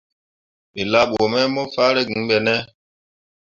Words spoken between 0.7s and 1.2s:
We laa bə